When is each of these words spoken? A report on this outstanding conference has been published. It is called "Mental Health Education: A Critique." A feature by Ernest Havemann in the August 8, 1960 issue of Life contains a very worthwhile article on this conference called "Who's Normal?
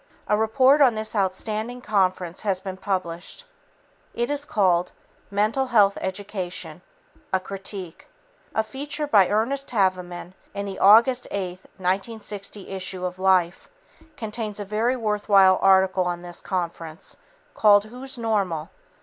A 0.27 0.35
report 0.35 0.81
on 0.81 0.95
this 0.95 1.15
outstanding 1.15 1.79
conference 1.79 2.41
has 2.41 2.59
been 2.59 2.75
published. 2.77 3.45
It 4.15 4.31
is 4.31 4.45
called 4.45 4.93
"Mental 5.29 5.67
Health 5.67 5.95
Education: 6.01 6.81
A 7.31 7.39
Critique." 7.39 8.07
A 8.55 8.63
feature 8.63 9.05
by 9.05 9.29
Ernest 9.29 9.69
Havemann 9.69 10.33
in 10.55 10.65
the 10.65 10.79
August 10.79 11.27
8, 11.29 11.49
1960 11.77 12.69
issue 12.69 13.05
of 13.05 13.19
Life 13.19 13.69
contains 14.17 14.59
a 14.59 14.65
very 14.65 14.95
worthwhile 14.95 15.59
article 15.61 16.05
on 16.05 16.21
this 16.23 16.41
conference 16.41 17.17
called 17.53 17.83
"Who's 17.85 18.17
Normal? 18.17 18.71